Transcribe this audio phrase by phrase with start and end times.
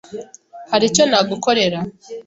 [0.71, 1.79] Hari icyo nagukorera?